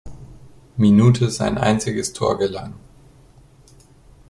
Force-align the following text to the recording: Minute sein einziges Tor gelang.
Minute 0.77 1.29
sein 1.29 1.59
einziges 1.59 2.11
Tor 2.11 2.39
gelang. 2.39 2.73